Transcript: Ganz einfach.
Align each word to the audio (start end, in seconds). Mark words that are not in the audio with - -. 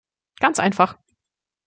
Ganz 0.39 0.57
einfach. 0.59 0.97